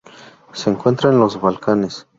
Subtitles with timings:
[0.53, 2.07] Se encuentra en los Balcanes.